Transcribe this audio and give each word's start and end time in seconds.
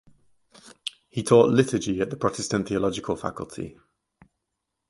He 1.09 1.21
taught 1.21 1.51
liturgy 1.53 2.01
at 2.01 2.09
the 2.09 2.17
Protestant 2.17 2.67
theological 2.67 3.15
faculty. 3.15 3.77